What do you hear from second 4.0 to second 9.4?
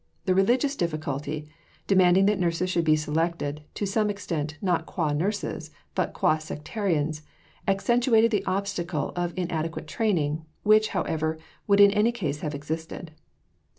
extent, not qua nurses, but qua sectarians accentuated the obstacle of